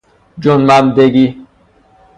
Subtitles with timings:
[0.39, 1.45] جنبندگی